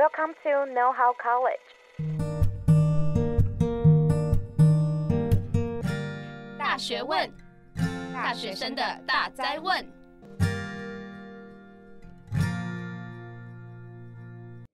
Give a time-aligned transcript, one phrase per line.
[0.00, 1.60] Welcome to Know How College。
[6.58, 7.30] 大学问，
[8.10, 9.86] 大学生的大哉问。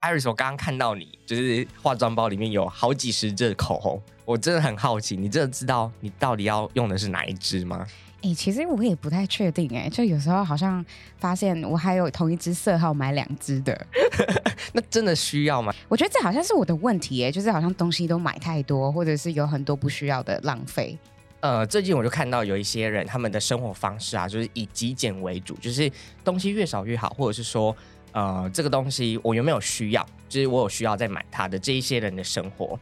[0.03, 7.85] Iris，我刚刚看到你就是化妆包里面有好几十支口红，我真的很好奇，你真的知道你到底要用的是哪一支吗？
[8.23, 10.85] 哎、欸，其实我也不太确定，哎，就有时候好像
[11.19, 13.87] 发现我还有同一支色号买两支的，
[14.73, 15.73] 那真的需要吗？
[15.89, 20.99] 我觉得这好像是我的问题，哎，就是好像东西都买太多，或者是有很多不需要的浪费。
[21.41, 25.91] 呃，最近我就看到有一些人他们的生活方式啊，就是以极简为主，就是
[26.25, 27.77] 东西越少越好，或者是说。
[28.13, 30.03] 呃，这个东西我有没有需要？
[30.27, 32.79] 就是我有需要再买它的这一些人的生活。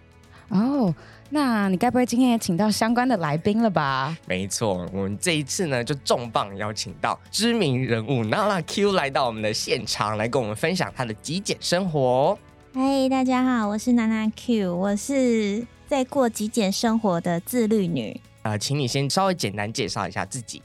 [0.51, 0.95] 哦，
[1.35, 4.17] 那你该不会今天也请到相关的来宾了吧？
[4.25, 12.39] 没错，我们这一次呢就重磅邀请到知名人物娜娜 Q 来到我们的现场，来跟我们分享她的极简生活。
[12.73, 18.21] 嗨，大家好，我是娜娜 Q，我是在过极简生活的自律女。
[18.43, 20.63] 呃，请你先稍微简单介绍一下自己。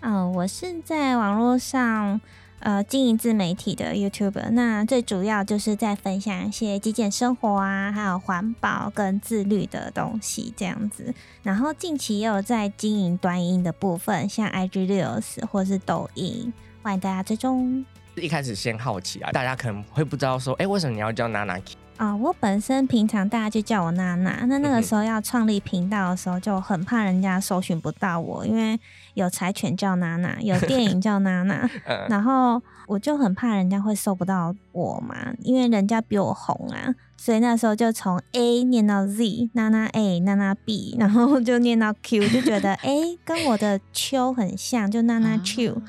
[0.00, 2.20] 嗯、呃，我是在网络上。
[2.60, 11.12] 呃，经营自媒体的 YouTube，那最主要就是在分享一些极简生活啊，还有环保跟自律的东西这样子。
[11.42, 16.50] 然后近期也有在经营端音的部分，像 IG Reels 或是抖音，
[16.82, 17.84] 欢迎大家追踪。
[18.16, 21.83] 一开始先好奇啊，大家可能会不知道说，哎，为什么你要叫娜娜 Q？
[21.96, 24.44] 啊、哦，我本身平常大家就叫我娜娜。
[24.46, 28.78] 那那个时候要创立频道的时候，就很怕人家搜寻不到我，因为
[29.14, 31.70] 有柴犬叫娜娜，有电影叫娜娜，
[32.10, 45.80] 然后我就很怕人家会搜不到我嘛，因为人家比我红啊，所以那时候就从 A 念到 Z，娜娜 A，娜娜 B，然后就念到 Q，就觉得哎、欸，跟我的秋很像，就娜娜 Q，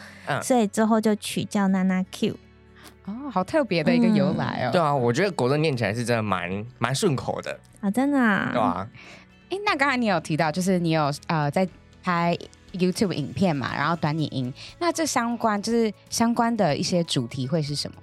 [0.43, 2.37] 所以之后就取叫娜娜 Q。
[3.05, 4.69] 哦，好特别的一个由来哦。
[4.69, 8.49] 嗯、对啊，我觉得果真念起来是真的蛮蛮顺口的啊，真的、啊。
[8.51, 8.87] 对啊。
[9.49, 11.67] 哎，那刚才你有提到，就是你有呃在
[12.03, 12.37] 拍
[12.73, 17.97] YouTube 影片嘛，然后短影音，那这相关就是相关的一些主题会是什么？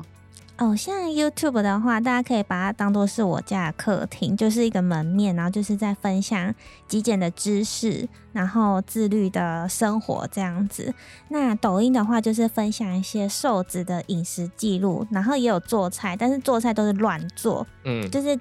[0.59, 6.55] 哦，像 YouTube 的话，大家可以把它当做是我家的客厅，就是一个门面，然后就是在分享
[6.87, 10.95] 极简的知识，然后自律的生活这样子。
[11.29, 18.39] 那抖音的话，就是分享一些瘦子的饮食记录，然后也有做菜，但是做菜都是乱做，嗯，就是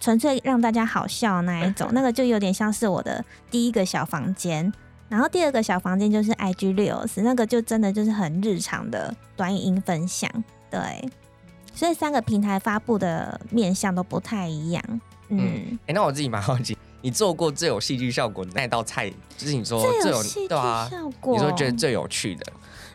[0.00, 1.88] 纯粹让大家好笑那一种。
[1.94, 4.72] 那个就有点像是我的第一个小房间，
[5.08, 10.28] 然后第二个小房间就是 IG Reels，那个就真的就是很日常的短影音分享，
[10.68, 11.08] 对。
[11.80, 14.84] 所以三个平台发布的面向都不太一样。
[15.30, 19.08] 嗯，哎、嗯欸，那我自己蛮好奇，你做过最有戏剧效果的那道菜，
[19.38, 22.52] 就是你说最有戏剧效果，你说觉得最有趣的。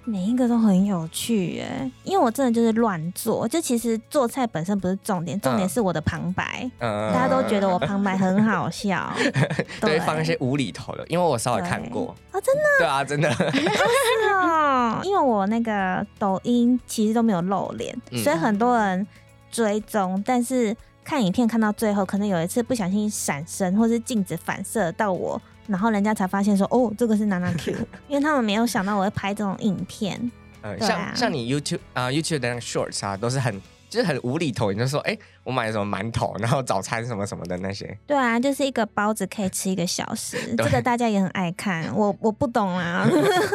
[0.08, 9.12] 每一个都很有趣耶，因为我真的就是乱做，就其实做菜本身不是重点，重点是我的旁白，嗯、大家都觉得我旁白很好笑，
[9.82, 12.16] 对，放一些无厘头的，因为我稍微看过。
[12.32, 19.06] 啊，真的，对啊，真的，是哦， 因为我那个抖音其实都没有露脸，嗯、所以很多人
[19.50, 25.42] 追踪，但是看影片看到最后，可能有一次不小心闪身，或是镜子反射到我。
[25.68, 27.74] 然后人家才发现说，哦，这个是娜娜 Q，
[28.08, 30.32] 因为他们没有想到我会拍这种影片。
[30.62, 37.98] 呃，啊、像像你 YouTube 啊、呃、YouTube 的那个 Shorts 啊，都是很就是很无厘头，你就说，哎，我买了什么馒头，然后早餐什么什么的那些。
[38.08, 41.90] 对啊，就是一个包子可以吃一个小时，这个大家也很爱看。
[41.96, 43.08] 我我不懂啊。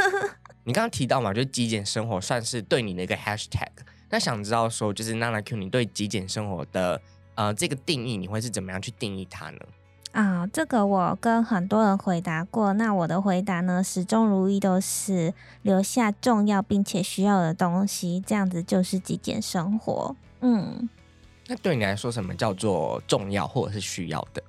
[0.64, 3.68] 你刚刚提到嘛，就是极简生活算是对你的一个 Hashtag。
[4.08, 7.00] 那想知道说，就是娜娜 Q，你对极简生活的
[7.34, 9.58] 呃这个定义，你会是怎么样去定义它呢？
[10.12, 15.32] 啊，这个我跟很多人回答过，那我的回答呢，始终如一，都是
[15.62, 20.16] 留下重要并且需要的东西，这样子就是极简生活。
[20.40, 20.88] 嗯，
[21.46, 24.42] 那对你来说，什么叫做重要或者是需要的？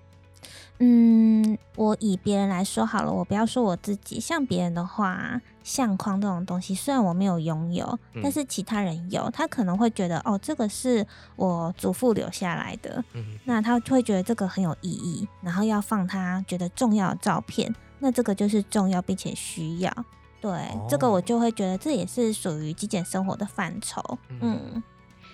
[0.84, 4.20] 嗯，我以别人来说好了，我不要说我自己。
[4.20, 20.06] 像别人的话，相框这种东西，虽然我没有拥有，嗯、但是其他人有，他可能会觉得，哦，这个是我祖父留下来的，嗯、那他会觉得这个很有意义，然后要放他觉得重要的照片，那这个就是重要并且需要。
[20.42, 24.02] 对，哦、这个我就会觉得这也是属于极简生活的范畴。
[24.40, 24.82] 嗯。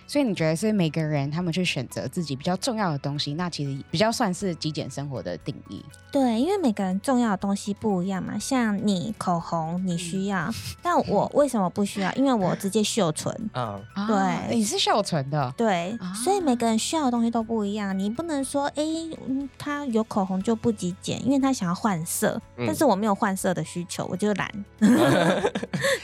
[0.08, 5.84] 嗯所以你觉得是每个人他们去选择自己比较重要的东西，那其实比较算是极简生活的定义。
[6.12, 8.40] 对，因为每个人重要的东西不一样嘛。
[8.40, 12.12] 像你口红你需要，嗯、但我为什么不需要？
[12.14, 13.32] 因为我直接秀唇。
[13.54, 15.54] 嗯，对，啊、你是秀唇的。
[15.58, 17.98] 对，啊、所以每个人需要的东西都不一样。
[18.00, 19.18] 你不能说，哎、欸，
[19.58, 22.42] 他有口红就不极简，因为他想要换色。
[22.56, 24.50] 嗯、但是我没有换色的需求，我就懒。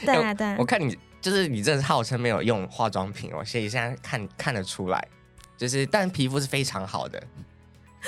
[0.04, 0.56] 对啊，对啊。
[0.58, 0.94] 我看你。
[1.24, 5.08] 就是你这是号称没有用化妆品哦，所以现在看看得出来。
[5.56, 7.22] 就是但皮肤是非常好的。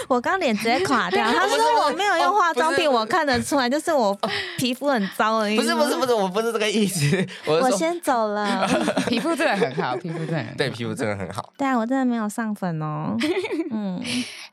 [0.08, 4.16] 我刚脸直接垮掉， 他说我没有用化妆品，我看得出来，就是我
[4.56, 5.56] 皮肤很糟而已。
[5.56, 7.26] 不是不是不是，我不是这个意思。
[7.46, 8.66] 我，我先走了。
[9.08, 11.52] 皮肤真的很好，皮肤真的很好对，皮肤真的很好。
[11.56, 13.16] 对啊，我真的没有上粉哦。
[13.70, 14.00] 嗯，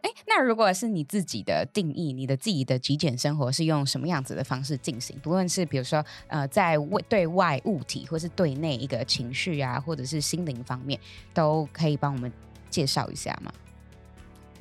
[0.01, 5.18] 哎，那如果是你自己的定义，你的自己的极简生活是用什么样子的方式进行？
[5.22, 11.00] 不论是比如说呃，在外对外物体，或是对内一个情绪啊，或者是心灵方面，
[11.34, 12.31] 都可以帮我们
[12.69, 13.51] 介绍一下吗？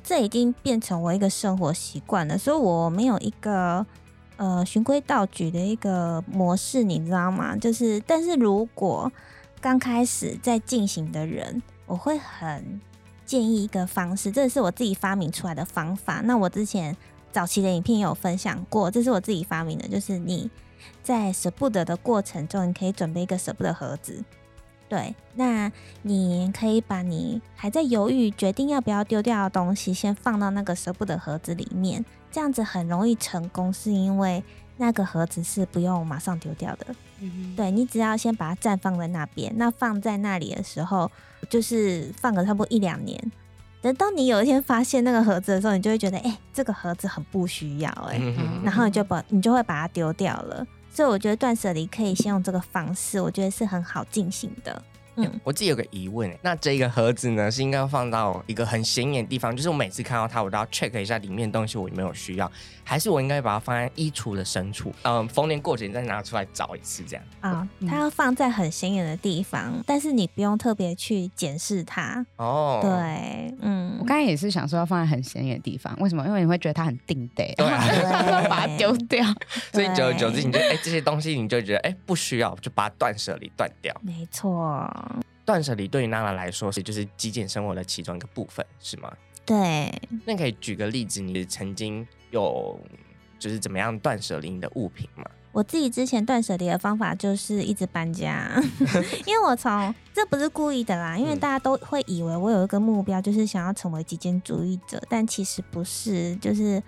[0.03, 3.85] 这已经变成我一个生活习惯了，所以我没有一个
[4.35, 7.55] 呃循规蹈矩的一个模式，你知道吗？
[7.55, 9.09] 就是，但是如果
[9.61, 12.81] 刚开始在进行的人，我会很
[13.25, 16.21] 建议一个方式，这是我自己发明出来的方法。
[16.25, 16.95] 那我之前
[17.31, 20.51] 早期的影片有分享过，这是我自己发明的，就是你
[21.01, 24.21] 在舍不得的过程中，你可以准备一个舍不得盒子。
[24.93, 25.71] 对，那
[26.03, 34.43] 你可以把你还在犹豫、决定要不要丢掉的东西，先放到那个舍不得盒子里面，这样子很容易成功，是因为
[34.77, 36.85] 那个盒子是不用马上丢掉的。
[37.21, 41.09] 嗯，对，你只要先把它暂放在那边，那放在那里的时候，
[41.49, 43.19] 就是放个差不多一两年，
[43.81, 50.63] 等到你有一天发现那个盒子的时候，你就会觉得，哎、欸，这个盒子很不需要、欸，哎、嗯，然后你就把你就会把它丢掉了。
[50.93, 54.79] 所以我觉得断舍离可以先用这个方式，我觉得是很好进行的。
[55.15, 62.51] 嗯，我自己有个疑问，那这个盒子呢，是应该要放到一个很显眼的地方，就是我每次看到它，我都要 check 一下里面的东西我有没有需要，
[62.83, 67.23] 还是我应该把它放在衣橱的深处，嗯，逢年过节再拿出来找一次这样？
[67.41, 72.25] 啊，它要放在很显眼的地方，但是你不用特别去检视它。
[72.37, 76.25] 哦，对，嗯，我刚才也是想说要放在很显眼的地方，为什么？
[76.25, 79.23] 因为你会觉得它很定得， 对，要把它丢掉。
[79.71, 83.95] 所以久而久之，你就哎、欸、这些东西你就觉得哎、欸、不需要，就把它断舍离断掉。
[84.01, 84.89] 没错。
[85.45, 89.11] 断舍离对于娜娜来说是就是极简生活的其中一个部分，是吗？
[89.45, 89.91] 对。
[90.25, 92.79] 那可以举个例子，你曾经有
[93.37, 95.23] 就是怎么样断舍离你的物品吗？
[95.51, 98.51] 我自己之前断舍离的方法就是一直搬家，
[99.27, 106.81] 因为我从这不是故意的啦，因为大家都会以为我有一个目标，就是想要成为极简主义者，但其实不是，就是。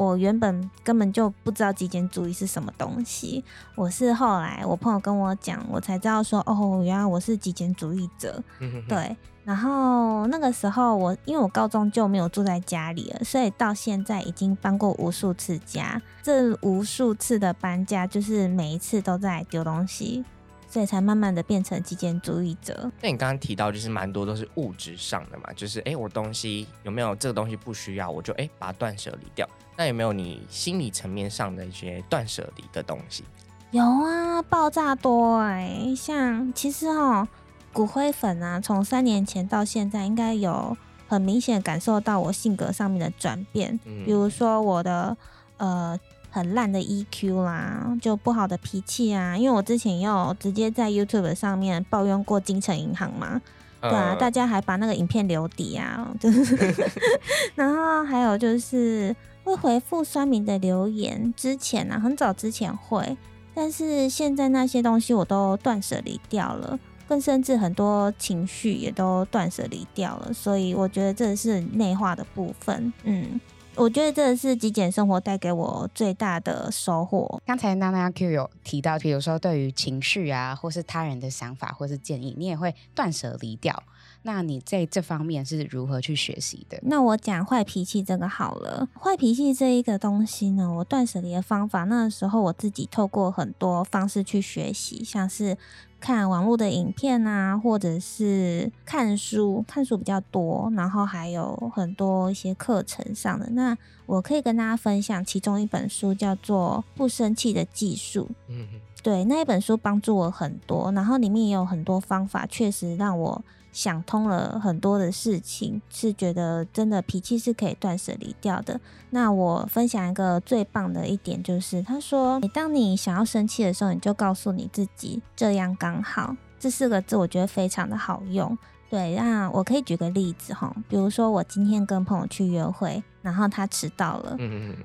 [0.00, 3.44] 我原本根本就不知道极简主义是什么东西，
[3.74, 8.42] 我是后来我朋友跟我讲，我才知道说，哦，原来我是极简主义者。
[8.88, 9.14] 对，
[9.44, 20.24] 然后那个时候我因为我高中就没有住在家里了，所以到现在已经搬过无数次家，这无数次的搬家就是每一次都在丢东西。
[20.70, 22.90] 所以才慢慢的变成极简主义者。
[23.02, 29.48] 那你刚刚提到就是蛮多都是物质上的嘛，就是哎，我东西有没有这个东西不需要，我就哎把它断舍离掉。
[29.76, 33.24] 那有没有你心理层面上的一些断舍离的东西？
[33.72, 35.92] 有啊，爆炸多哎！
[35.96, 37.26] 像其实哦，
[37.72, 40.76] 骨灰粉啊，从三年前到现在，应该有
[41.08, 43.78] 很明显感受到我性格上面的转变。
[43.84, 45.16] 嗯，比如说我的
[45.56, 45.98] 呃。
[46.30, 49.36] 很烂的 EQ 啦，就不好的脾气啊。
[49.36, 53.40] 因为我之前也有直接在 YouTube 上面抱怨过金城银行嘛，
[53.80, 56.56] 对啊，大家还把那个影片留底啊，就是。
[57.54, 63.16] 然后还有就是会回复酸民的留言，之前啊，很早之前会，
[63.54, 66.78] 但是现在那些东西我都断舍离掉了，
[67.08, 73.40] 更甚至很多情绪也都断舍离掉了，所以我觉得这是内化的部分，嗯。
[73.76, 77.40] 我觉得这是极简生活带给我最大的收获。
[77.46, 83.82] 刚才娜娜 Q 有提到，比如说对于情绪啊，或是他人的想法，或是建议，你也会断舍离掉。
[84.22, 86.78] 那你在这方面是如何去学习的？
[86.82, 88.88] 那我讲坏脾气这个好了。
[89.00, 95.56] 坏脾气这一个东西呢，我断舍离的方法，那时候我自己透过很多方式去学习，像是。
[96.02, 103.46] 看网络的影片啊，或者是看书，看书比较多，然后还有很多一些课程上的。
[103.50, 108.22] 那我可以跟大家分享其中一本书，叫做《不生气的技术》。
[108.48, 113.44] 嗯哼，对，那一本书帮助我很多，然后里面也有很多方法，确实让我。
[113.72, 118.80] 想通了很多的事情，是觉得真的脾气是可以断舍离掉的。
[119.10, 128.56] 那我分享一个最棒的一点，就是他说，每当你想要生气的时候，你就告诉你自己“这样刚好”这四个字，我觉得非常的好用。
[128.88, 134.36] 对，那我可以举个例子哈，比如说我今天跟朋友去约会，然后他迟到了，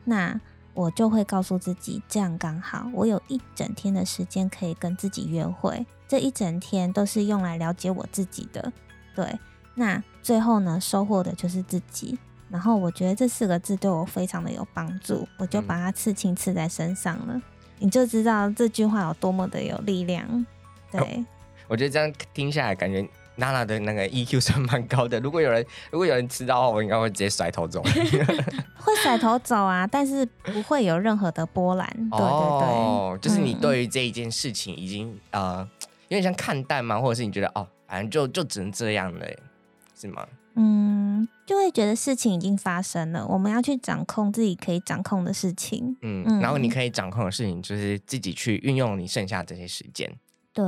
[0.04, 0.40] 那
[0.76, 5.84] 我就会告诉自己“这样刚好”，我有一整天的时间可以跟自己约会。
[6.08, 8.72] 这一整天都是用来了解我自己的，
[9.16, 9.40] 对。
[9.74, 12.18] 那最后呢，收获的就是自己。
[12.48, 17.34] 然后我觉得这四个字对我非常的有帮助，我就把它刺青刺在身上了。
[17.34, 17.42] 嗯、
[17.80, 20.46] 你就知道这句话有多么的有力量。
[20.92, 21.26] 对，
[21.68, 23.06] 我觉得这样听下来，感觉
[23.38, 25.20] 娜娜的那个 EQ 算蛮高的。
[25.20, 27.82] 如果有人如果有人吃到的话，我应该会直接甩头走。
[28.78, 31.88] 会甩头走啊，但是不会有任何的波澜。
[32.12, 35.70] 对对对，哦，就是你对于这一件事情已经、嗯、呃
[36.08, 37.00] 有点像看淡吗？
[37.00, 39.26] 或者是你觉得哦，反正就就只能这样了，
[40.00, 40.26] 是吗？
[40.58, 45.98] 嗯，就会觉得事情已经发生了，我们要去掌控自己可以掌控的事情。
[46.02, 50.10] 嗯，嗯，然后你可以掌控的事情就是自己去运用你剩下这些时间。
[50.56, 50.66] 对，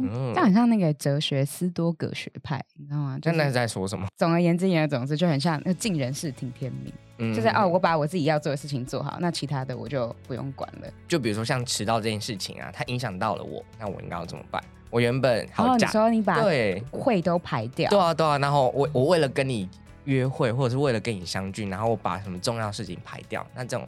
[0.00, 3.18] 嗯，这很像那个哲学斯多葛学派，你知道吗？
[3.20, 4.06] 真的是在说什么？
[4.16, 6.94] 总而言之，言而总之，就很像那尽人事听天命。
[7.18, 10.88] 嗯，就是哦，我把我自己要做的事情做好，那其他的我就不用管了。
[11.08, 14.62] 就比如说像迟到这件事情啊，它影响到了我，那我应该要怎么办？
[14.88, 19.68] 我原本好假，你说你把对会都排掉，对啊对啊，然后我我为了跟你
[20.04, 23.84] 约会，或者是为了跟你相聚，然后我把什么重要事情排掉，那这种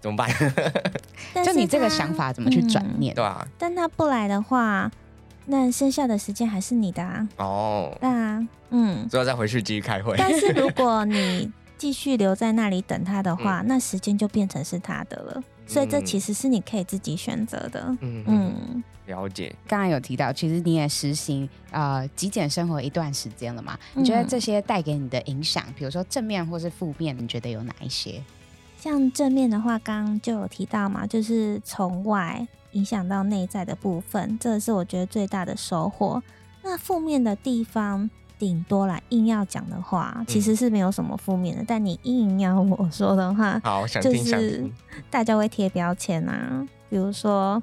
[0.00, 0.28] 怎么办？
[1.44, 3.14] 就你这个想法怎么去转念？
[3.14, 4.90] 嗯、对啊，但他不来的话，
[5.46, 7.28] 那剩下的时间还是你的啊。
[7.36, 10.14] 哦，对啊，嗯，之后再回去继续开会。
[10.16, 15.42] 但是如果你继续留在那里等他的话，嗯、那时间就变成是他的了。
[15.66, 17.96] 所以这其实是你可以自己选择的。
[18.00, 19.54] 嗯嗯，了解。
[19.68, 23.78] 刚刚有提到，其实你也实行呃极简生活一段时间了嘛？
[23.94, 28.20] 你觉得这些带给你的影响，比如说正面或是负面，你觉得有哪一些？
[28.80, 36.22] 像正面的话，刚刚就有提到嘛，就是从外影响到内在的部分，这是我觉得最大的收获。
[36.62, 38.10] 那负面的地方。
[38.40, 41.60] 顶多啦，硬要讲的话，其实是没有什么负面的。
[41.60, 44.64] 嗯、但你硬要我说的话，好，想听就是
[45.10, 47.62] 大家会贴标签啊，比如说，哦、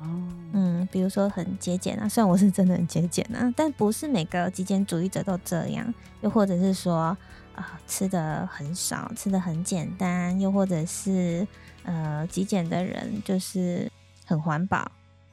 [0.54, 2.08] 嗯，比如说很节俭啊。
[2.08, 5.92] 虽然我是真的很节俭啊，但不是每个极简主义者都这样。
[6.22, 7.18] 又或者是说，
[7.58, 11.46] 啊、呃，吃的很少，吃的很简单，又或者是
[11.84, 13.92] 呃，极简的人就是
[14.26, 14.90] 很环保。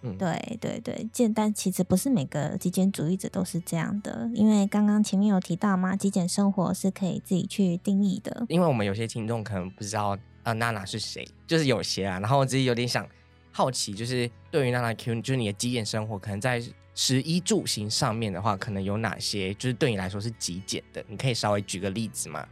[0.07, 8.45] 嗯、对对对，简单其实不是每个极简主义者都是这样的，因为刚刚前面有提到嘛，极简生活是可以自己去定义的。
[8.51, 13.07] 因为我们有些听众可能不知道啊，娜娜是谁，就是有些啊，然后我自己有点想
[13.57, 16.61] 好奇，就是对于娜娜 Q，就是你的极简生活，可能在
[16.93, 21.05] 食衣住行上面的话，可能有哪些，就是对你来说是极简的？
[21.07, 22.45] 你可以稍微举个例子吗？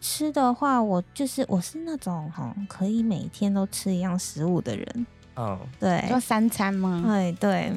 [0.00, 5.06] 吃的话，我就是我是那种哈，可以每天都吃一样食物的人。
[5.36, 7.02] 嗯，对，做三餐吗？
[7.06, 7.72] 对对，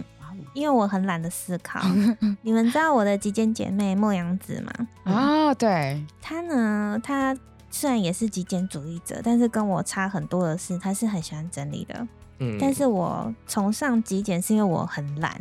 [0.53, 1.81] 因为我很懒得思考。
[2.43, 4.87] 你们知道我的极简姐妹莫阳子吗？
[5.03, 7.37] 啊，对，她呢，她
[7.69, 12.07] 虽然也是极简主义者，但是跟我差很多的是，她是很喜欢整理的。
[12.39, 15.39] 嗯，但是我崇尚极简是因为我很懒，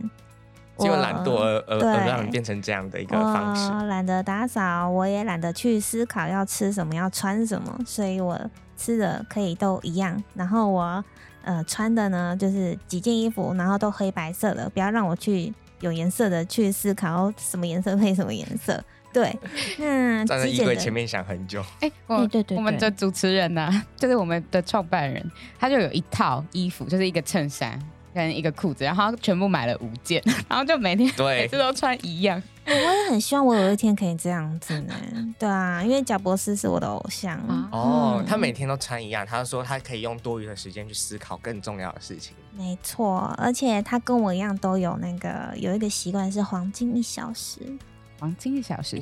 [0.78, 3.70] 因为懒惰而而而让你变成这样的一个方式。
[3.86, 8.38] 懒得打扫，我也懒得去思考要吃什么，要穿什么，所以我
[8.76, 10.22] 吃的可以都一样。
[10.34, 11.04] 然后我。
[11.44, 15.50] 呃，穿的呢就是几件衣服，然后都黑白色的，不要让我去
[15.80, 18.84] 有颜色的去思考什么颜色配什么颜色。
[19.20, 19.38] 对，
[19.78, 21.60] 那 站在衣柜前面想很久。
[21.80, 27.78] 哎、欸，我、欸、对，对对，我们的主持人呢、啊， 就是我们的创办人，他就有一套衣服，就是一个衬衫。
[28.14, 32.42] 跟一个裤子，然后他全部买了五件， 然后就每天对每次都穿一样。
[32.66, 34.94] 我也很希望我有一天可以这样子呢。
[35.38, 37.38] 对啊，因为贾博士是我的偶像。
[37.70, 42.34] 哦，嗯、他每天都穿一样，他说他可以用多余的时间去思考更重要的事情。
[42.56, 47.60] 没错，而且他跟我一样都有那个有一个习惯是黄金一小时。
[48.18, 49.00] 黄金一小时。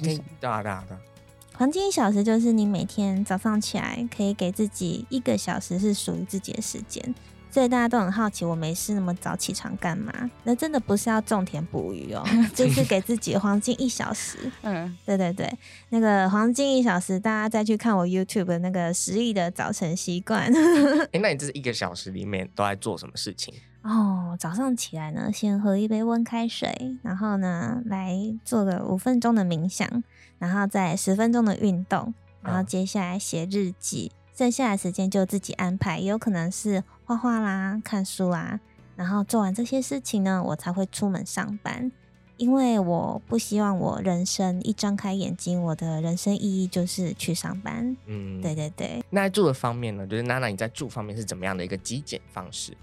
[1.54, 7.14] 黄金一小时就是你每天早上起来可以给自己一个小时是属于自己的时间。
[7.48, 10.12] 所以大家都很好奇，我没事那么早起床干嘛？
[10.44, 12.22] 那真的不是要种田捕鱼哦，
[12.54, 14.36] 就是给自己黄金一小时。
[14.60, 15.50] 嗯，对对对，
[15.88, 20.54] 那个黄金一小时，大家再去看我 YouTube 的那个十亿的早晨习惯。
[20.54, 23.54] 哎、欸，那你这是一个小时里面都在做什么事情？
[23.86, 30.02] 哦，早上起来呢，先喝一杯温开水，然后呢，来做个五分钟的冥想，
[30.38, 32.12] 然后再十分钟的运动，
[32.42, 34.10] 然后接下来写日记。
[34.12, 38.60] 嗯剩下的时间就自己安排，也有可能是画画啦、看书啦，
[38.94, 41.90] 然后做完这些事情呢，我才会出门上班。
[42.36, 47.96] 因为我不希望我人生一张开眼睛，我的人生意义就是去上班。
[48.04, 49.02] 嗯，对对对。
[49.08, 52.76] 那在住的方面呢，就是娜娜你在住方面是怎么样的一个极简方式？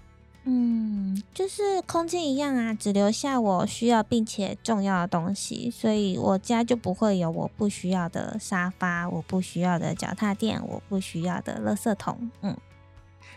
[0.46, 12.30] 嗯，就是空间一样啊，只留下我需要并且重要的东西，所以我家就不会有我不需要的沙发，我不需要的脚踏垫，我不需要的垃圾桶。
[12.42, 12.54] 嗯，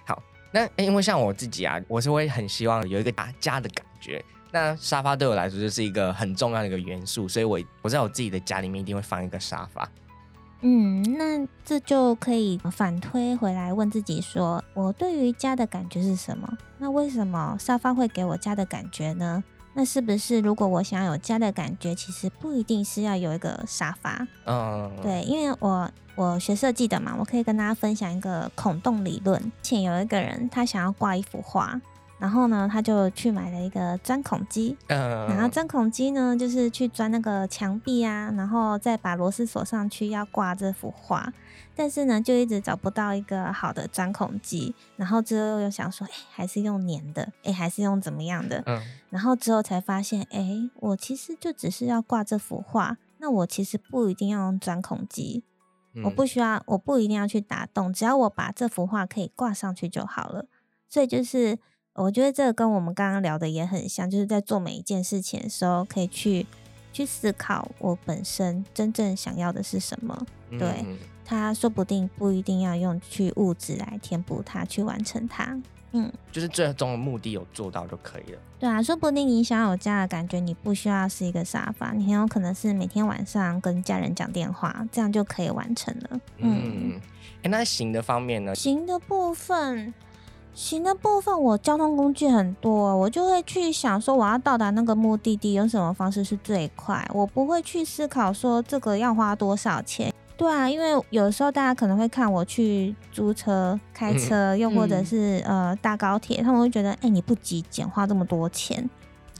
[0.05, 0.21] 好，
[0.51, 4.21] 那因为像我自己啊，我是会很希望有一个大家的感觉。
[4.51, 9.89] 那沙发对我来说就是一个很重要的一个元素，所以我我在我自己的家里面一定会放一个沙发。
[10.61, 16.57] 嗯，那这就可以反推回来问自己说：我对于家的感觉是什么？
[16.79, 19.43] 那为什么沙发会给我家的感觉呢？
[19.73, 24.27] 那是不是如果我想要有家的感觉，其实不一定是要有一个沙发？
[24.45, 29.51] 嗯，对，因为我我学设计的嘛，我可以跟大家分享一个孔洞理论。
[29.61, 31.79] 前有一个人他想要挂一幅画。
[32.19, 41.31] 然后呢，他就去买了一个钻孔机，嗯，然后钻孔机呢，就是去钻那个墙壁啊，然后再把螺丝锁上去，要挂这幅画。
[41.75, 44.73] 但是呢，就一直找不到一个好的钻孔机。
[44.95, 48.63] 然后之后又想说，哎，还是用粘的，哎，还是用怎么样的？
[48.65, 48.81] 嗯。
[49.11, 55.43] 然后之后才发现，哎，我其实就只是要挂这幅画，那我其实不一定要用钻孔机，
[55.93, 60.47] 嗯，我不需要，我不一定要去打洞，只要我把这幅画可以挂上去就好了。
[60.89, 61.59] 所以就是。
[61.97, 66.45] 我觉得这个跟我们刚刚聊的也很像，就是在做每一件事情的时候，可以去
[66.93, 70.25] 去思考我本身真正想要的是什么。
[70.51, 70.85] 对，
[71.25, 75.59] 他说不定不一定要用去物质来填补它，去完成它。
[75.93, 78.39] 嗯，就是最终的目的有做到就可以了。
[78.59, 86.19] 对啊，说不定你想要有家的感觉，你不需要是一个沙发，你很有可能是每天晚上跟家人讲电话，这样就可以完成了。
[86.37, 86.99] 嗯，
[87.37, 88.53] 哎、欸，那行的方面呢？
[88.53, 89.93] 行的部分。
[90.57, 97.07] 行的部分，我交通工具很多，我就会去想说，我要到达那个目的地，用什么方式是最快。
[97.13, 100.11] 我不会去思考说这个要花多少钱。
[100.35, 108.89] 对啊，因为有时候大家可能会看我去租车、开车，又或者是、嗯、呃搭高铁，他们会觉得，哎、欸，你不极简，花这么多钱。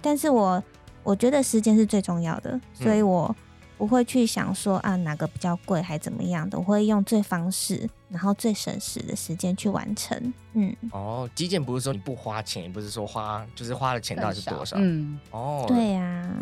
[0.03, 0.63] 但是我
[1.01, 3.35] 我觉得时间是最重要的，所以我。
[3.77, 10.33] 不会去想说啊哪个比较贵还怎么样的，我会用最方式，然后最省时的时间去完成。
[10.53, 14.75] 嗯，哦，极简不是说你不花钱，也不是说花，就是花的钱到底是多少？
[14.79, 16.33] 嗯，哦，对呀、啊，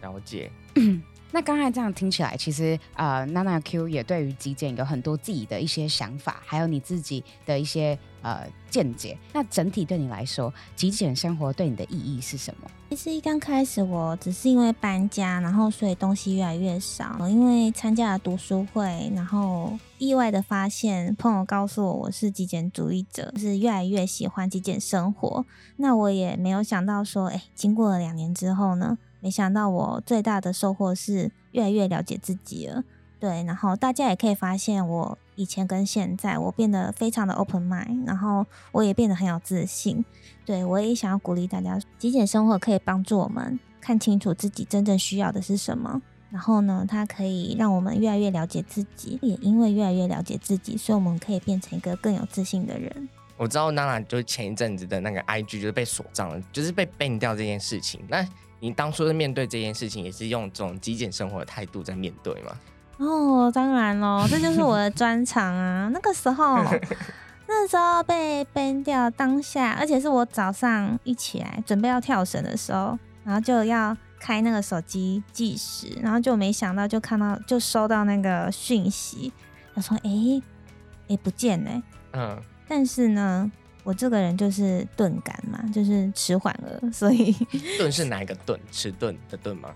[0.00, 0.50] 了解。
[1.34, 9.18] 那刚才这样听起来，其实呃，Nana Q 也对于极简有很多自己的一些想法，还有你自己的一些呃见解。
[9.32, 12.70] 那整体对你来说，极简生活对你的意义是什么？
[12.90, 17.28] 其实一刚开始，我只是因为搬家，然后所以东西越来越少。
[17.28, 25.44] 因为参加了读书会，然后意外的发现，朋友告诉我我是极简主义者，就是越来越喜欢极简生活。
[25.76, 28.98] 那我也没有想到说，哎，经过了两年之后呢？
[29.20, 32.82] 没想到我最大的收获是越来越了解自己了，
[33.20, 40.04] 对，然后大家也可以发现我以前跟现在，我变得非常的 open mind，然后我也变得很有自信，
[40.44, 53.08] 对，我也想要鼓励大家，极简生活可以帮助我们看清楚自己真正需要的是什么，然后呢，它可以让我们越来越了解自己，也因为越来越了解自己，所以我们可以变成一个更有自信的人。
[53.36, 58.26] 我知道娜娜就是前一阵子的那个 IG 就是被锁账了，就是被 ban 掉这件事情，那。
[58.64, 62.56] 你当初是面对这件事情，也是用这种极简生活的态度在面对吗？
[63.02, 65.90] 哦，当然喽，这就是我的专长啊。
[65.92, 66.62] 那个时候，
[67.48, 79.32] 那时候被 ban 掉当下，而且是我早上一起来准备要跳绳的时候，然后就要开那个手机计时，然后就没想到就看到就收到那个讯息，
[79.74, 83.50] 他说：“哎、欸，哎、欸、不见呢。”嗯，但是呢。
[83.84, 87.32] 我这个人就是钝感嘛，就是迟缓了，所以
[87.76, 88.56] 钝是哪一个钝？
[88.70, 89.70] 迟钝的钝吗？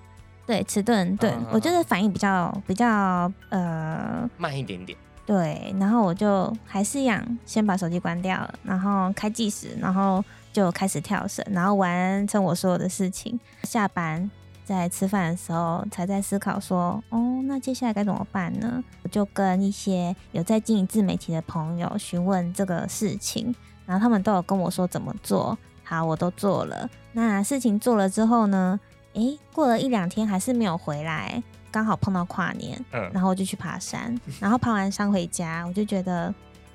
[0.46, 4.96] 对，迟钝对，我就是反应比较比较呃慢一点点。
[5.26, 13.38] 对，然后我就还是一样，先把手机关掉了，然后开计时，然后就开始跳绳，然后完成我所有的事情。
[13.64, 14.30] 下班
[14.64, 18.80] 在吃饭的时候，才在思考说，哦，那接下来该怎么办呢？
[19.02, 23.52] 我就跟一些有在经营自媒体的朋友询问这个事情。
[23.85, 26.88] 然后他们都有跟我说怎么做，好，我都做了。
[27.12, 28.78] 那事情做了之后呢？
[29.16, 36.33] 诶，过了一两天还是没有回来，刚好碰到跨年，嗯，然后我就去爬山，然后爬完山回家，我就觉得，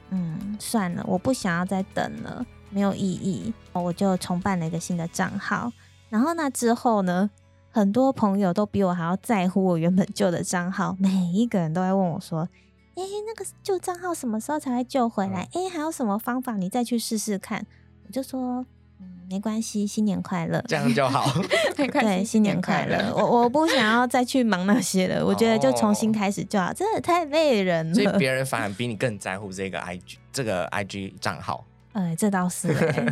[0.09, 5.71] 嗯，算了，我不想要再等了，没有意义，我就重办了一个新的账号。
[6.09, 7.29] 然后那之后呢，
[7.71, 12.49] 很多朋友都比我还要在乎我原本旧的账号，每一个人都在问我说。
[12.93, 15.47] 哎，那个旧账号什么时候才会救回来？
[15.53, 16.57] 哎，还有什么方法？
[16.57, 17.65] 你再去试试看。
[18.05, 18.65] 我就说，嗯，
[19.31, 21.25] 没关系，新年快乐，这样就好。
[21.77, 23.13] 对，新年快乐。
[23.15, 26.73] 我我不想要再去忙那些了，我觉得就重新开始就好。
[26.73, 27.93] 真的太累人了。
[27.93, 31.65] 所以别人反而比你更在乎这个 IG 这个 IG 账号。
[31.93, 32.67] 哎，这倒是。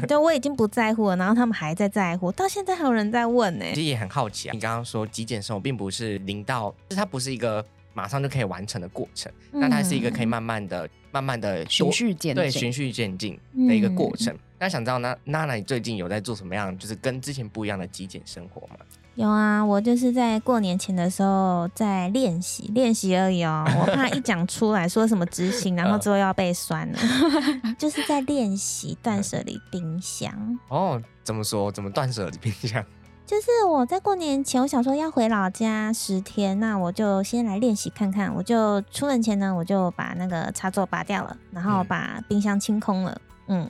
[0.07, 3.65] 对，我已经不在乎了，然后他们还在在乎，到现在还有人在问呢。
[3.69, 4.51] 其实也很好奇啊。
[4.53, 7.65] 你刚刚说极简生活并不是零到，就是它不是一个。
[7.91, 14.33] 马上就可以完成的过程，那、嗯、它是一个可以慢慢的、慢慢的循序渐进，对，循序渐进的一个过程。
[14.33, 18.75] 嗯、那想知道那娜娜你最近有在做什么样，就是跟之前不一样的极简生活吗？
[19.15, 23.65] 有啊，我就是在过年前的时候在练习，练习而已哦。
[23.77, 26.99] 我怕一讲出来说什么执行，然后之后要被酸了，
[27.77, 30.57] 就是在练习断舍离冰箱。
[30.69, 31.69] 哦，怎么说？
[31.69, 32.81] 怎么断舍离冰箱？
[33.29, 38.33] 就是我在过年前，我想说要回老家十天，那我就先来练习看看。
[38.33, 43.21] 我就出门前呢，我就把那个插座拔掉了，然后把冰箱清空了。
[43.45, 43.69] 嗯，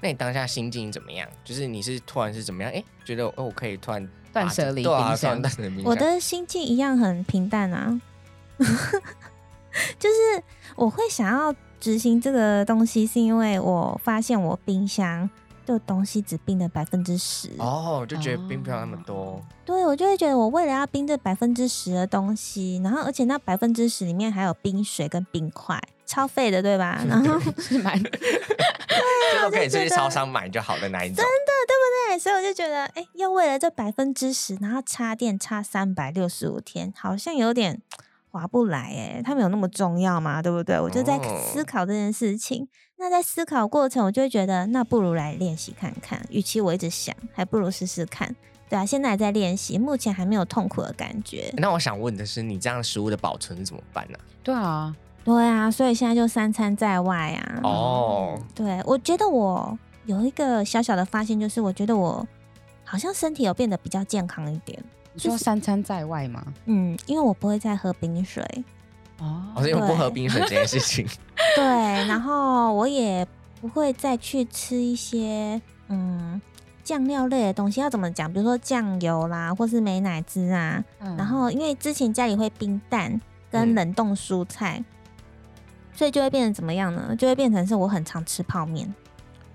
[0.00, 1.28] 那你当下心境怎么样？
[1.44, 2.72] 就是你是突然是怎么样？
[2.72, 5.40] 哎、欸，觉得哦，我可以突然断舍离冰箱。
[5.40, 5.84] 断舍离冰箱。
[5.84, 8.00] 我的心境一样很平淡啊，
[8.58, 10.42] 就是
[10.74, 15.30] 我会想要执行这个东西，是因为我发现我冰箱。
[15.66, 19.14] 这个东西只冰了百分之十哦，就觉得冰不了那么多。
[19.14, 27.02] 哦、对，我就会觉得我为了要冰这百分之十的东西，然后而且那百分之十里面还有冰水跟冰块，超费的，对吧？
[27.08, 28.10] 然后是蛮，对
[29.38, 32.18] 啊，就可以去超商买就好的那一种，真的对不对？
[32.18, 37.80] 所以我就觉得，哎，要为了这百分之十，然后插电插三百六十五天，好像有点
[38.30, 39.22] 划不来哎。
[39.22, 40.40] 他们有那么重要吗？
[40.40, 40.78] 对不对？
[40.80, 42.62] 我就在思考这件事情。
[42.62, 42.68] 哦
[43.02, 46.20] 那在思考过程，我就会觉得，那不如来练习看看。
[46.28, 48.36] 与其我一直想，还不如试试看。
[48.68, 51.50] 对啊，现在还在练习，目前还没有痛苦的感觉。
[51.56, 54.18] 那我想问的是，你这样食物的保存怎么办呢？
[54.42, 57.60] 对啊，对啊，所以现在就三餐在外啊。
[57.62, 62.28] 哦，对，我觉得我有一个小小的发现，就是我觉得我
[62.84, 64.78] 好像身体有变得比较健康一点。
[65.28, 66.44] 你说三餐在外吗？
[66.66, 68.44] 嗯，因为我不会再喝冰水。
[69.18, 71.06] 哦，我是因为不喝冰水这件事情。
[71.54, 71.64] 对，
[72.06, 73.26] 然后我也
[73.60, 76.40] 不会再去吃一些嗯
[76.82, 77.80] 酱料类的东西。
[77.80, 78.32] 要怎么讲？
[78.32, 80.82] 比如说酱油啦，或是美乃滋啊。
[81.00, 84.84] 嗯、然后因为之前家里会冰蛋跟冷冻蔬菜，嗯、
[85.94, 87.14] 所以就会变成怎么样呢？
[87.16, 88.92] 就会变成是我很常吃泡面。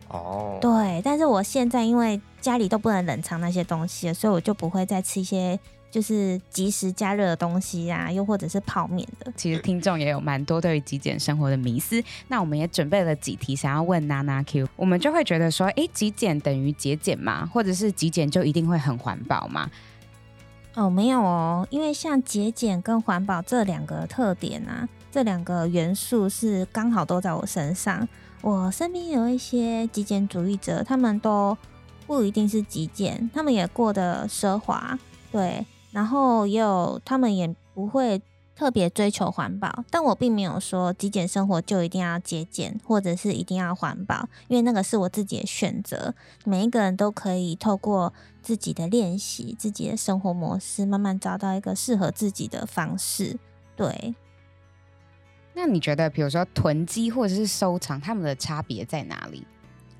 [0.10, 5.60] 哦，对，但是我现在因为家里都不能冷藏那些东西了，所以我就不会再吃一些。
[5.92, 9.32] 就是即时加热的东西啊，又或者是泡面的。
[9.38, 14.68] 其实听众也有蛮多对于极简生活的迷思，那我们也准备了几题想要问娜娜 Q。
[14.76, 17.50] 我们就会觉得说，哎，极简等于节俭吗？
[17.54, 19.72] 或者是极简就一定会很环保吗？
[20.74, 28.06] 哦，没有哦，因为像节俭跟环保这两个特点啊，这两个元素是刚好都在我身上。
[28.42, 31.58] 我身边有一些极简主义者，他们都
[32.08, 34.98] 不一定是极简，他们也过得奢华，
[35.32, 35.66] 对。
[35.92, 38.22] 然后也有，他们也不会
[38.54, 46.14] 特别追求环保，但我并没有说极简生活就一定要节俭，或者是一定要环保，因为那个是我自己的选择。
[46.44, 53.40] 每一个人都可以透过自己的练习、自己的生活模式，慢慢找到一个适合自己的方式。
[53.78, 54.14] 对。
[55.54, 59.48] 那你觉得，比如说囤积或者是收藏，他们的差别在哪里？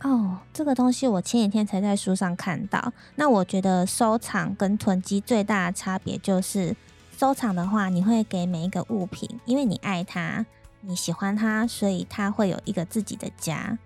[0.02, 2.94] 哦，这个东西我前几天才在书上看到。
[3.16, 6.76] 那我觉得收藏跟囤积最大的差别就是，
[7.18, 10.46] 收藏的话，你会给每一个物品，因为你爱它，
[10.82, 13.78] 你喜欢它，所以它会有一个自己的家，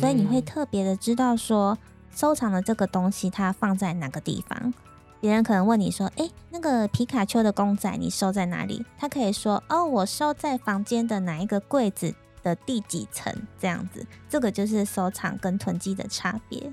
[0.00, 1.78] 所以你会特别的知道说，
[2.12, 4.72] 收藏的这个东西它放在哪个地方。
[5.20, 8.84] 别人可能问你说，诶，那个皮卡丘的公仔你收在哪里？
[8.96, 12.14] 他可以说，哦，我收在房间的哪一个柜子。
[12.48, 16.70] 的第几层这样子，这个就是收藏跟囤积的差别。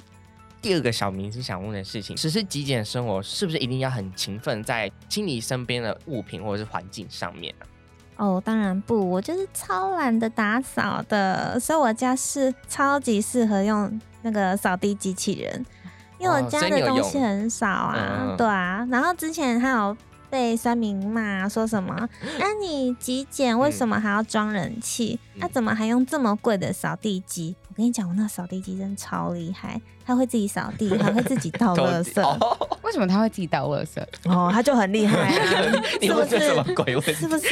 [0.61, 7.63] 第二个小明是想问的事情，实施极简生活是不是一定要很勤奋在清理身边的物品或者是环境上面啊？
[8.17, 15.65] 哦，当然不，我就是超懒得打扫的，所以我家是超级适合用那个扫地机器人，
[16.17, 18.88] 因为我家的东西很少啊，哦、对啊。
[18.89, 19.95] 然后之前还有。
[20.36, 22.10] 被酸民骂说什么？
[22.39, 25.17] 那、 啊、你极简为什么还要装人气？
[25.36, 27.56] 那、嗯啊、怎么还用这么贵的扫地机？
[27.69, 32.21] 我跟你讲，我那扫地机真的超厉害，它会自己扫地， 还 会自己倒垃圾。
[32.21, 34.04] 哦、为什么它会自己倒垃圾？
[34.26, 35.71] 哦，它就很厉害啊！
[36.02, 37.13] 你问这什么鬼问题？
[37.15, 37.48] 是不是？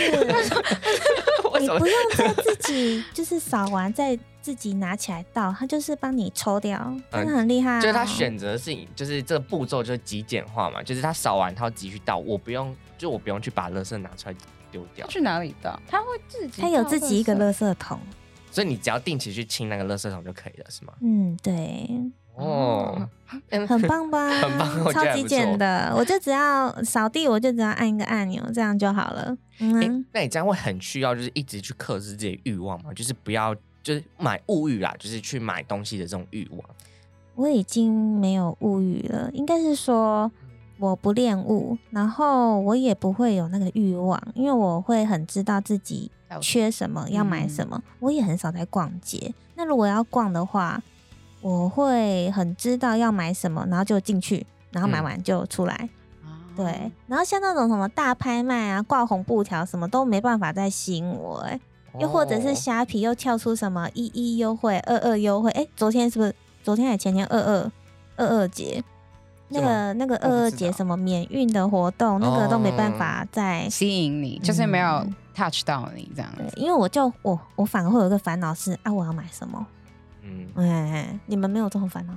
[1.63, 4.17] 你不用再自己就是扫完再。
[4.43, 7.81] 自己拿起来倒，它就是帮你抽掉，真的很厉害、哦嗯。
[7.81, 14.35] 就是他选择是，就是这个步骤就是极简化嘛，就是他扫完他要自己去倒，我不用，就我不用去把垃圾拿出来
[14.69, 15.07] 丢掉。
[15.07, 15.79] 去哪里倒？
[15.87, 17.97] 他会自己，他有自己一个垃圾桶，
[18.51, 20.93] 所以你只要定期去清那个垃圾桶就可以了，是吗？
[21.01, 21.89] 嗯，对。
[22.35, 23.09] 哦，
[23.67, 24.29] 很 棒吧？
[24.29, 29.35] 很棒，超级简的，我就只要扫地，我就只要按一个按钮，这样就好了。
[29.59, 32.93] 嗯、欸，那你这样会很需要，就是一直去克制自己的欲望吗？
[32.93, 33.55] 就是不要。
[33.83, 36.61] 就是买物欲啦，就是去买东西的这种欲望。
[37.35, 40.31] 我已经没有物欲了，应该是说
[40.79, 47.75] 我不恋物，然后我也不会有那个欲望，因为我会很知道自己缺什么，要买什么。
[47.85, 49.33] 嗯、我也很少在逛街。
[49.55, 50.81] 那如果要逛的话，
[51.43, 55.89] 我会很知道要买什么，然后就进去，然后买完就出来。
[56.23, 61.59] 嗯、对，然后像那种什么大拍卖啊，挂红布条，什么都没办法再吸引我、欸。
[61.99, 65.51] 又或者是虾皮又跳出什么一一优惠、二二优惠？
[65.51, 66.33] 哎，昨天是不是？
[66.63, 67.71] 昨天还前天二二
[68.15, 68.81] 二二节？
[69.49, 76.43] 那个那个二二节什么免运的活动，那个都没办法再吸引你，就是没有 touch 到你这样子。
[76.55, 79.63] 因为我就我我反而会有一个烦恼是啊，我要买什么？
[80.23, 82.13] 嗯，哎，你们没有这种烦恼？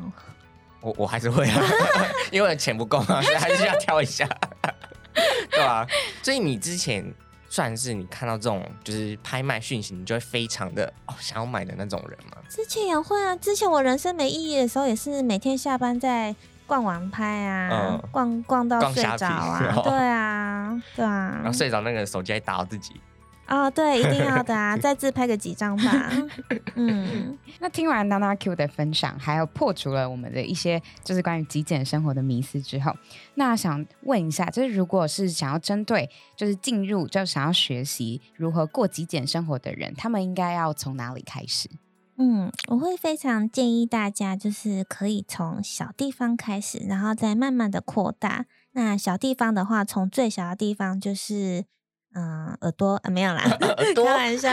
[0.81, 1.61] 我我还是会啊，
[2.31, 4.29] 因为钱不够嘛， 所以还是要挑一下，
[5.51, 5.87] 对吧？
[6.23, 7.05] 所以你之前
[7.49, 12.37] 算是你看到这种就是拍卖讯息，你就会非常的哦想要买的那种人吗？
[12.49, 16.35] 之前也会啊，之前我人生没意义的时候，也是每天下班在
[16.67, 23.01] 逛网拍啊，嗯、逛逛到睡着啊，对啊，对啊，然后睡着那个手机还打到自己。
[23.49, 24.75] 哦，对，一定要的啊！
[24.79, 26.11] 再自拍个几张吧。
[26.75, 32.93] 嗯，那听完娜娜 Q 的分享，还有破除了我们的一些就是关于极简生活的迷思之后，
[33.35, 41.71] 那想问一下，就是如果是想要针对就是进入就想要学习如何过极简生活的人，他们应该要从哪里开始？
[42.19, 48.47] 嗯，我会非常建议大家，就是可以从小地方开始，然后再慢慢的扩大。
[48.73, 51.65] 那小地方的话，从最小的地方就是。
[52.17, 53.43] 嗯，耳朵啊，没有啦，
[53.95, 54.51] 开玩笑，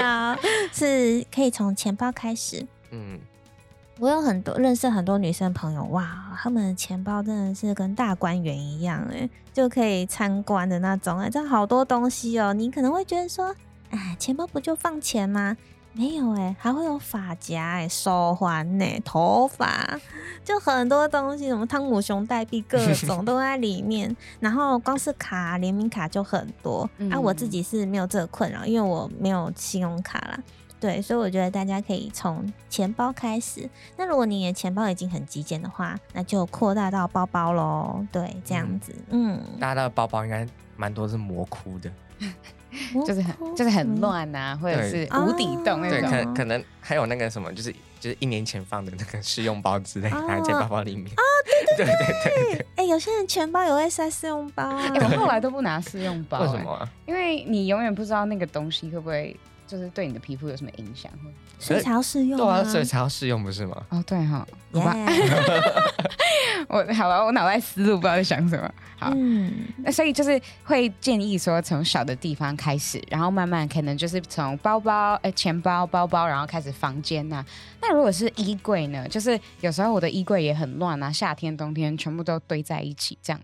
[0.74, 2.68] 是可以从钱包开始。
[2.92, 3.18] 嗯，
[4.00, 12.54] 我有很多认识很多女生朋友，哇，她们的钱包真的是跟大观园一样，哎，就可以参观的那种，哎，这好多东西哦。
[12.54, 13.56] 你可能会觉得说，
[13.92, 15.56] 哎，钱包不就放钱吗？
[15.96, 19.88] 没有哎，还会有发夹哎，手环呢，头发，
[20.44, 24.16] 就很多东西，什么汤姆熊代币，各种都在里面。
[24.42, 26.90] 然后光是卡联名卡就很多。
[26.98, 30.40] 嗯、啊，我自己是没有这个困扰，因为我没有信用卡啦。
[30.80, 33.70] 对，所以我觉得大家可以从钱包开始。
[33.96, 38.04] 那如果你的钱包已经很极简的话，那就扩大到包包喽。
[38.12, 41.92] 对，这样子，嗯，嗯大家的包包应该蛮多是魔窟的。
[43.06, 46.02] 就是很就是很乱呐、啊，或者是无底洞那种。
[46.02, 51.08] 对，可可能还有那个什么，就是就是一年前放的那个试用包之类，拿在包包里面。
[51.08, 51.22] 啊，
[51.78, 52.66] 对对对对对。
[52.76, 54.64] 哎，有些人钱包有塞试用包。
[54.64, 56.42] 哎，我后来都不拿试用包。
[56.42, 56.90] 为什么、啊？
[57.06, 59.36] 因为你永远不知道那个东西会不会
[59.78, 61.12] 就是对你的皮肤有什么影响。
[61.58, 62.38] 所以才要试用。
[62.38, 63.84] 对啊，所以才要试用，不是吗？
[63.90, 64.46] 哦，对哈。
[64.74, 64.96] 好吧。
[66.68, 68.72] 我好吧，我脑袋思路不知道在想什么。
[68.98, 77.46] 好，嗯，那所以就是会建议说，从小的地方开始，然后慢慢可能就是从包包、哎、欸，钱包、包包，然后开始房间呐、啊。
[77.82, 79.08] 那如果是衣柜呢？
[79.08, 83.42] 就是有时候我的衣柜也很乱啊，夏天、冬天全部都堆在一起，这样。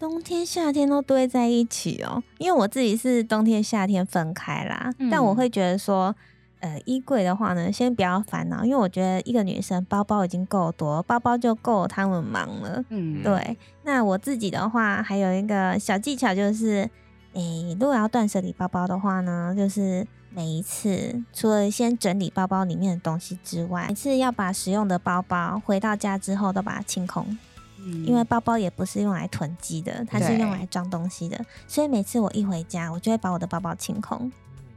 [0.00, 6.16] 冬天、夏天都堆在一起哦，因为我自己是冬天、夏天分开啦，嗯、但我会觉得说。
[6.62, 12.84] 呃，衣柜的话呢，先不要烦恼，因为我觉得一个女生包包已经够多，包包就够他们忙了。
[12.90, 13.56] 嗯，对。
[13.82, 16.86] 那我自己的话，还有一个小技巧就是，
[17.32, 27.38] 诶，如果要断舍离包包的话呢，就是每一次除了先整理包包里面的东西之外，每次要把使用的包包回到家之后都把它清空。
[27.84, 34.30] 嗯，因为包包也不是用来囤积的，它是用来装东西的，所以每次我一回家，我就会把我的包包清空。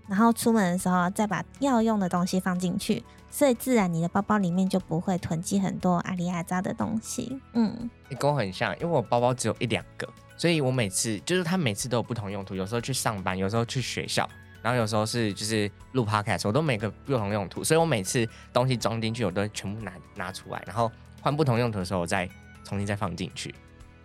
[0.05, 7.39] 然后出门的时候再把要用的东西放进去，所以自然你的包包里面就不会囤积很多阿里阿扎的东西。
[7.53, 14.29] 嗯，你跟我很像，因为我包包只有一两个，所以我每次就是它每次都有不同用途，有时候去上班，有时候去学校，
[14.61, 22.29] 然后有时候是就是录 podcast，我都每个不同用途，所以我每次东西装进去，我都全部拿拿出来，然后换不同用途的时候，我再
[22.63, 23.53] 重新再放进去。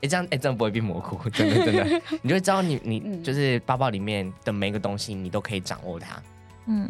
[0.01, 6.23] 哎，这样哎，这样不会变模糊，真的真的， 你就会知道你你就是包包里面的每个东西，你都可以掌握它。
[6.67, 6.89] 嗯，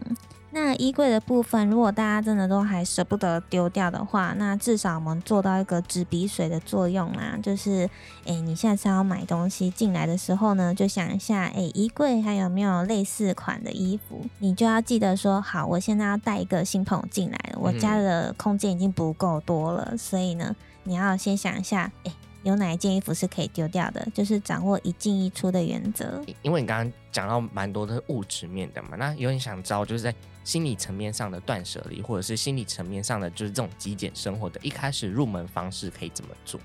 [0.51, 7.39] 那衣柜的部分，如果大家真的都还舍不得丢掉的话，那至少我们做到一个纸笔水的作用啦。
[7.43, 7.89] 就是，
[8.27, 14.21] 哎，你下次要买东西进来的时候呢，就想一下，哎，衣柜还有没有类似款的衣服？
[14.41, 20.55] 你就要记得说，好，我现在要带一个新朋友进来了，我家的空间已经不够多了，嗯、所以呢，
[20.89, 22.13] 你要先想一下，哎。
[22.45, 24.09] 有哪一件衣服是可以丢掉的？
[24.15, 26.23] 就是掌握一进一出的原则。
[26.41, 36.61] 因为你刚刚讲到蛮多的物质面的嘛，那有点想知道，就是在心理层面上的断舍离，或者是心理层面上的就是这种极简生活的一开始入门方式可以怎么做？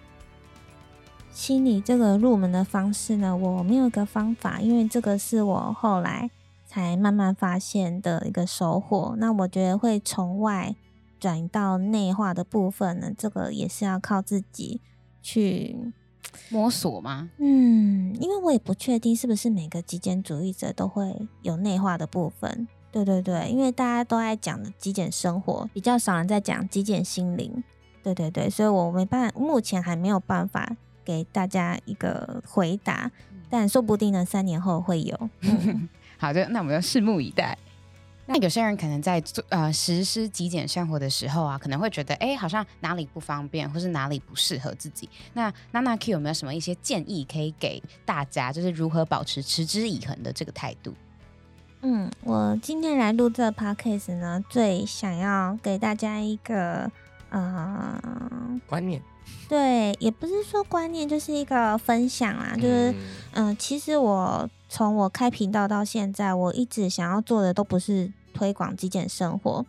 [1.31, 6.29] 心理这个入门的方式呢，我没有一个方法，因为这个是我后来
[6.67, 9.15] 才慢慢发现的一个收获。
[9.17, 10.75] 那我觉得会从外
[11.23, 14.81] 转移到内化的部分呢，这个也是要靠自己。
[15.21, 15.73] 去
[16.51, 17.29] 摸索吗？
[17.37, 22.67] 嗯，因为我也不确定是不是每个极简主义者都会有内化的部分。
[22.91, 27.63] 对对对，因为大家都爱讲的极简生活，比较少人在讲极简心灵。
[28.03, 33.09] 对对对，所以我没办法，目前还没有办法给大家一个回答，
[33.49, 35.29] 但说不定呢，三年后会有。
[36.19, 37.57] 好的，那我们就拭目以待。
[38.25, 45.09] 那有些人可能在做呃实施极简生活的时候啊，可能会觉得哎，好像哪里不方便，或是哪里不适合自己。
[45.33, 50.93] 那娜娜 Q 有没有什么一些建议可以给大家，就是如何保持持之以恒的这个态度？
[51.81, 56.89] 嗯，我今天来录这个 podcast 呢，最想要给大家一个
[57.29, 58.01] 呃
[58.65, 59.01] 观念，
[59.49, 62.95] 对，也不是说观念，就是一个分享啦，就是
[63.33, 64.49] 嗯、呃，其实我。
[64.75, 69.63] 从我开频道到现在，我一直想要做的都不是推广极简生活，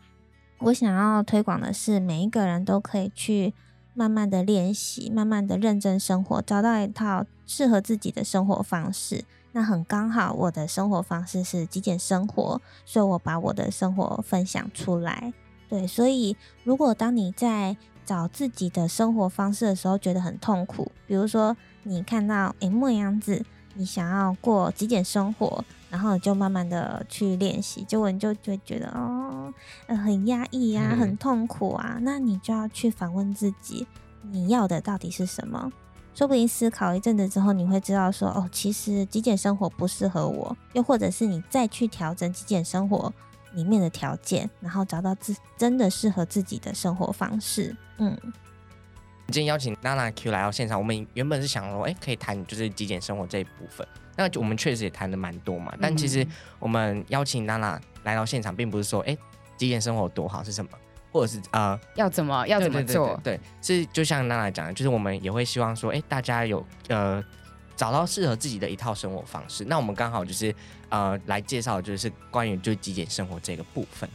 [0.61, 3.53] 我想要推广的是每一个人都可以去
[3.93, 9.27] 慢慢的练习，慢慢的认真生活，找到一套适合自己的生活方式。
[9.53, 15.35] 那很刚好，我的生活方式是极简生活，所以我把我的生活分享出来。
[15.69, 23.45] 对，所以如果当你在找自己的生活方式的时候觉得很痛苦，比如说你看到诶牧羊子。
[23.75, 29.53] 你想要过极简生活，然后就慢慢的去练习，结果你就就会觉得哦，
[29.87, 31.99] 呃，很压抑呀、啊，很痛苦啊。
[32.01, 33.87] 那你就要去反问自己，
[34.23, 35.73] 你要的到底是什么？
[36.15, 40.57] 说不定思考一阵子之后，你会知道说，哦，其实极简生活不适合我。
[40.73, 43.13] 又或者是你再去调整极简生活
[43.55, 47.77] 里面的条件，然后找到自真的适合自己的生活方式。
[47.99, 48.17] 嗯。
[49.29, 53.87] 今天邀请娜娜 Q 来到现场，我们原本是想说，哎、欸，可以谈就是极简生活这一部分。
[54.17, 55.75] 那我们确实也谈的蛮多嘛。
[55.81, 56.25] 但其实
[56.59, 59.19] 我们邀请娜娜来到现场，并不是说，哎、欸，
[59.57, 60.71] 极简生活多好是什么，
[61.11, 63.19] 或者是呃，要怎么要怎么做？
[63.25, 67.25] 对，是就像娜娜讲的，就是我们也会希望说，哎、欸，大家有呃
[67.75, 69.65] 找到适合自己的一套生活方式。
[69.65, 70.55] 那我们刚好就是
[70.91, 74.09] 呃来介绍，就是关于就极简生活这个部分。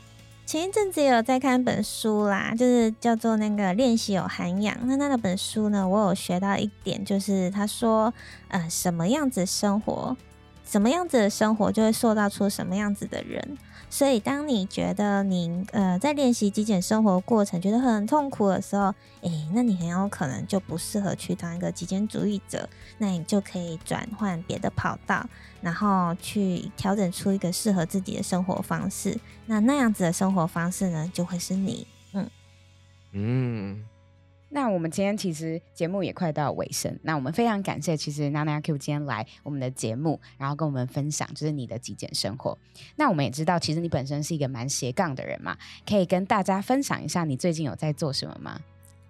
[0.49, 4.75] 前一阵子有在看本书啦，就是叫做那个练习有涵养。
[4.87, 8.11] 那那本书呢，我有学到一点，就是他说，
[8.47, 10.17] 呃，什么样子生活，
[10.65, 13.59] 什么样子的生活，就会塑造出什么样子的人。
[13.89, 22.69] 所以，当你觉得你呃在练习极简生活过程觉得很痛苦的时候，诶，那你很有可能就不适合去当一个极简主义者。
[22.99, 25.25] 那你就可以转换别的跑道，
[25.61, 29.17] 然后去调整出一个适合自己的生活方式。
[29.47, 31.87] 那那样子的生活方式呢，就会是你。
[32.13, 32.29] 嗯
[33.13, 33.85] 嗯。
[34.49, 42.57] 那我们今天其实节目也快到尾声，那我们非常感谢，其实娜娜 Q 今天来我们的节目，然后跟我们分享就是你的极简生活。
[42.95, 45.55] 那我们也知道，其实你本身是一个蛮斜杠的人嘛，
[45.87, 48.59] 可以跟大家分享一下你最近有在做什么吗？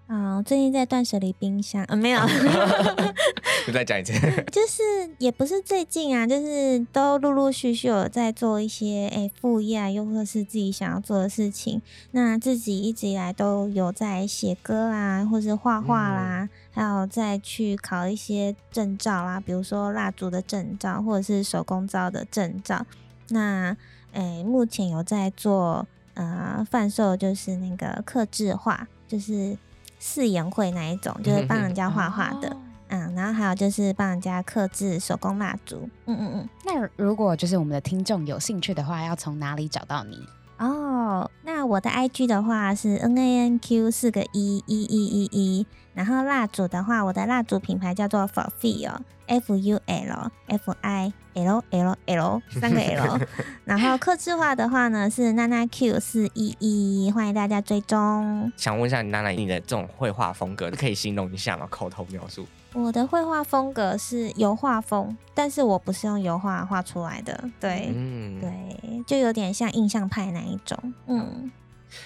[0.06, 2.26] 啊、哦，最近在断舍离冰箱，呃，没有，就
[3.72, 4.12] 再讲一次，
[4.50, 4.82] 就是
[5.18, 11.80] 也不是最近啊，就是都陆陆续续有在做一些诶副业啊，又或者是自己想要做的事情。
[12.12, 22.84] 那自己一直以来都有在写歌啦，或是画画啦，嗯、还有再去考一些证照啦，比如说蜡烛的证照，或者是手工皂的证照。
[23.28, 23.76] 那
[24.12, 29.56] 诶，目前有在做呃贩售，就是那个刻制画，就是。
[30.02, 32.69] 四言会那一种，就是帮人家画画的，嗯，嗯，
[33.14, 36.48] 然后还有就是帮人家刻制手工蜡烛，嗯嗯嗯。
[36.64, 40.18] 那如果就是我们的听众有兴趣的话，要从哪里找到你？
[40.58, 48.98] 哦，那我的 IG 的话是 N A N Q 四个一一一一一，然后蜡烛的话，我的蜡烛品牌叫做 Fulfill。
[49.30, 53.20] F U L F I L L L 三个 L，
[53.64, 58.52] 然后客制化的话呢是娜娜 Q 四一一，欢迎大家追踪。
[58.56, 61.66] 想问一下你娜娜，你的这种绘画风格可以形容一下吗？
[61.70, 62.46] 口头描述。
[62.72, 71.50] 我的绘画风格是油画风，但是我不是用油画画出来的，对，嗯，对，就有点像印象派那一种，嗯。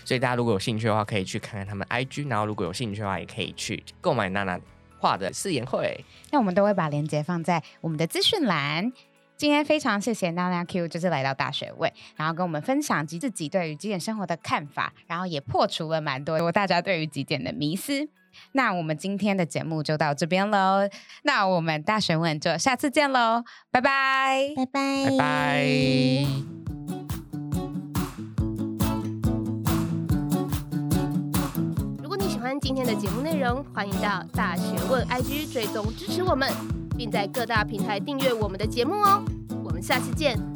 [0.04, 4.58] 所以大家如果有兴趣的话，可以去看看他们 IG，然后如果有兴趣的话，也可以去购买娜娜。
[5.00, 8.90] 画的四言会，那我们都会把链接放在我们的资讯栏。
[9.36, 18.08] 今天非常谢谢娜娜 Q，就是来到大学问，然后跟我们分享及自己对于极简生活的看法，然后也破除了蛮多大家对于极简的迷思。
[18.52, 20.88] 那我们今天的节目就到这边喽，
[21.22, 26.26] 那我们大学问就下次见喽，拜拜，拜拜，拜拜。
[32.60, 36.48] 今天的节目内容，欢迎到大学问 IG 追踪支持我们，
[36.96, 39.24] 并在各大平台订阅我们的节目哦。
[39.64, 40.53] 我们下次见。